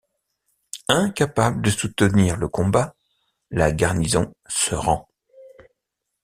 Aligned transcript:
Incapable 0.87 1.61
de 1.61 1.69
soutenir 1.69 2.35
le 2.35 2.47
combat, 2.47 2.95
la 3.51 3.71
garnison 3.71 4.33
se 4.47 4.73
rend. 4.73 5.07